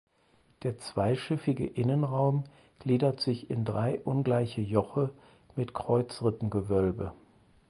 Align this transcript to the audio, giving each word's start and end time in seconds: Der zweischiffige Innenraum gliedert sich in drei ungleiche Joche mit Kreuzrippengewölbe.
Der 0.63 0.79
zweischiffige 0.79 1.67
Innenraum 1.67 2.45
gliedert 2.79 3.21
sich 3.21 3.51
in 3.51 3.65
drei 3.65 3.99
ungleiche 3.99 4.61
Joche 4.61 5.11
mit 5.55 5.75
Kreuzrippengewölbe. 5.75 7.13